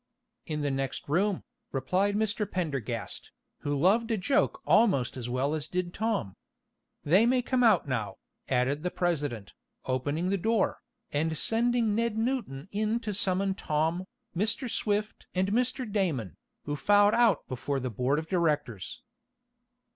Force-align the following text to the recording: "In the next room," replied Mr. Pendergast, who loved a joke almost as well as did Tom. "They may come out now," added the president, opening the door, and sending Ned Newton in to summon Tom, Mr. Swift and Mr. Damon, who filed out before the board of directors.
"In 0.47 0.61
the 0.61 0.71
next 0.71 1.07
room," 1.07 1.43
replied 1.71 2.15
Mr. 2.15 2.49
Pendergast, 2.49 3.29
who 3.59 3.77
loved 3.79 4.09
a 4.09 4.17
joke 4.17 4.59
almost 4.65 5.15
as 5.15 5.29
well 5.29 5.53
as 5.53 5.67
did 5.67 5.93
Tom. 5.93 6.35
"They 7.03 7.27
may 7.27 7.43
come 7.43 7.63
out 7.63 7.87
now," 7.87 8.15
added 8.49 8.81
the 8.81 8.89
president, 8.89 9.53
opening 9.85 10.29
the 10.29 10.39
door, 10.39 10.79
and 11.11 11.37
sending 11.37 11.93
Ned 11.93 12.17
Newton 12.17 12.67
in 12.71 12.99
to 13.01 13.13
summon 13.13 13.53
Tom, 13.53 14.05
Mr. 14.35 14.67
Swift 14.67 15.27
and 15.35 15.51
Mr. 15.51 15.85
Damon, 15.85 16.35
who 16.63 16.75
filed 16.75 17.13
out 17.13 17.47
before 17.47 17.79
the 17.79 17.91
board 17.91 18.17
of 18.17 18.25
directors. 18.27 19.03